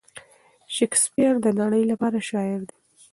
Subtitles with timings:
[0.75, 2.77] شکسپیر د نړۍ لپاره شاعر دی.